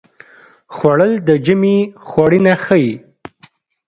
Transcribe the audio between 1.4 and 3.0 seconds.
ژمي خوړینه ښيي